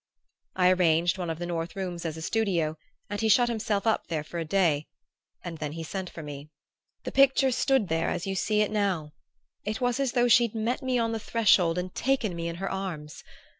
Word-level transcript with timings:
I 0.55 0.71
arranged 0.71 1.19
one 1.19 1.29
of 1.29 1.37
the 1.37 1.45
north 1.45 1.75
rooms 1.75 2.05
as 2.05 2.17
a 2.17 2.23
studio 2.23 2.75
and 3.07 3.21
he 3.21 3.29
shut 3.29 3.49
himself 3.49 3.85
up 3.85 4.07
there 4.07 4.23
for 4.23 4.39
a 4.39 4.43
day; 4.45 4.87
then 5.45 5.73
he 5.73 5.83
sent 5.83 6.09
for 6.09 6.23
me. 6.23 6.49
The 7.03 7.11
picture 7.11 7.51
stood 7.51 7.87
there 7.87 8.09
as 8.09 8.25
you 8.25 8.33
see 8.33 8.61
it 8.61 8.71
now 8.71 9.11
it 9.63 9.79
was 9.79 9.99
as 9.99 10.13
though 10.13 10.27
she'd 10.27 10.55
met 10.55 10.81
me 10.81 10.97
on 10.97 11.11
the 11.11 11.19
threshold 11.19 11.77
and 11.77 11.93
taken 11.93 12.35
me 12.35 12.47
in 12.47 12.55
her 12.55 12.71
arms! 12.71 13.23